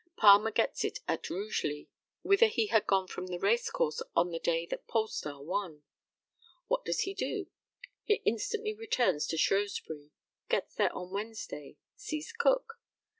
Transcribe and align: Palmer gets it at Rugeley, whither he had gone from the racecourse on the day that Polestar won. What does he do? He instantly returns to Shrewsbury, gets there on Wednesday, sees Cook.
Palmer 0.17 0.49
gets 0.49 0.83
it 0.83 0.97
at 1.07 1.29
Rugeley, 1.29 1.87
whither 2.23 2.47
he 2.47 2.65
had 2.73 2.87
gone 2.87 3.05
from 3.07 3.27
the 3.27 3.37
racecourse 3.37 4.01
on 4.15 4.31
the 4.31 4.39
day 4.39 4.65
that 4.65 4.87
Polestar 4.87 5.43
won. 5.43 5.83
What 6.65 6.83
does 6.83 7.01
he 7.01 7.13
do? 7.13 7.49
He 8.05 8.15
instantly 8.25 8.73
returns 8.73 9.27
to 9.27 9.37
Shrewsbury, 9.37 10.09
gets 10.49 10.73
there 10.73 10.91
on 10.91 11.11
Wednesday, 11.13 11.77
sees 11.95 12.33
Cook. 12.33 12.79